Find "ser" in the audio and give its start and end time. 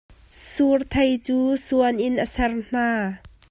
2.33-2.51